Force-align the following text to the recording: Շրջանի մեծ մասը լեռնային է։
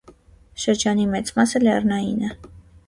Շրջանի 0.63 1.05
մեծ 1.11 1.31
մասը 1.39 1.65
լեռնային 1.67 2.29
է։ 2.31 2.35